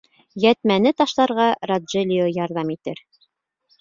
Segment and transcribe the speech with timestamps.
[0.43, 3.05] Йәтмәне ташларға Роджелио ярҙам итер.